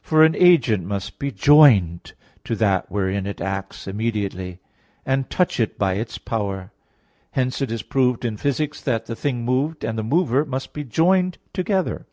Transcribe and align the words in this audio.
For 0.00 0.24
an 0.24 0.34
agent 0.36 0.86
must 0.86 1.18
be 1.18 1.30
joined 1.30 2.14
to 2.44 2.56
that 2.56 2.90
wherein 2.90 3.26
it 3.26 3.42
acts 3.42 3.86
immediately 3.86 4.58
and 5.04 5.28
touch 5.28 5.60
it 5.60 5.78
by 5.78 5.96
its 5.96 6.16
power; 6.16 6.72
hence 7.32 7.60
it 7.60 7.70
is 7.70 7.82
proved 7.82 8.24
in 8.24 8.38
Phys. 8.38 8.56
vii 8.56 8.84
that 8.84 9.04
the 9.04 9.14
thing 9.14 9.44
moved 9.44 9.84
and 9.84 9.98
the 9.98 10.02
mover 10.02 10.46
must 10.46 10.72
be 10.72 10.82
joined 10.82 11.36
together. 11.52 12.06